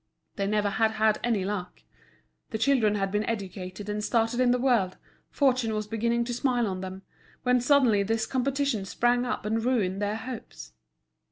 [0.35, 1.83] They never had had any luck.
[2.49, 4.97] The children had been educated and started in the world,
[5.29, 7.03] fortune was beginning to smile on them,
[7.43, 10.73] when suddenly this competition sprang up and ruined their hopes.